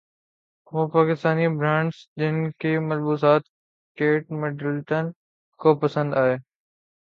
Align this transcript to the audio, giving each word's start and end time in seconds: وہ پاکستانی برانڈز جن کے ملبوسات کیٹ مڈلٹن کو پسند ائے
وہ 0.71 0.87
پاکستانی 0.87 1.47
برانڈز 1.49 1.97
جن 2.17 2.35
کے 2.59 2.71
ملبوسات 2.81 3.43
کیٹ 3.97 4.31
مڈلٹن 4.41 5.11
کو 5.59 5.75
پسند 5.79 6.13
ائے 6.13 6.35